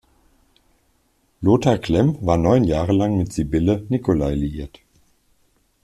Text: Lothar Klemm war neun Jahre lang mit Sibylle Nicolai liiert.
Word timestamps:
Lothar 1.43 1.77
Klemm 1.77 2.17
war 2.25 2.35
neun 2.35 2.63
Jahre 2.63 2.91
lang 2.91 3.19
mit 3.19 3.31
Sibylle 3.33 3.85
Nicolai 3.89 4.33
liiert. 4.33 4.79